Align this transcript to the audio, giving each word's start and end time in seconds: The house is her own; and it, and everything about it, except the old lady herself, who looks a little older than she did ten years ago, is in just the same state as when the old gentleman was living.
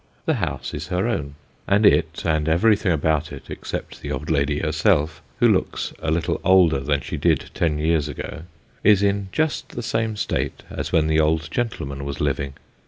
The 0.25 0.33
house 0.41 0.73
is 0.73 0.87
her 0.87 1.07
own; 1.07 1.35
and 1.67 1.85
it, 1.85 2.23
and 2.25 2.49
everything 2.49 2.91
about 2.91 3.31
it, 3.31 3.51
except 3.51 4.01
the 4.01 4.11
old 4.11 4.31
lady 4.31 4.57
herself, 4.57 5.21
who 5.39 5.47
looks 5.47 5.93
a 5.99 6.09
little 6.09 6.41
older 6.43 6.79
than 6.79 7.01
she 7.01 7.17
did 7.17 7.51
ten 7.53 7.77
years 7.77 8.07
ago, 8.07 8.45
is 8.83 9.03
in 9.03 9.27
just 9.31 9.69
the 9.75 9.83
same 9.83 10.15
state 10.15 10.63
as 10.71 10.91
when 10.91 11.05
the 11.05 11.19
old 11.19 11.51
gentleman 11.51 12.03
was 12.03 12.19
living. 12.19 12.55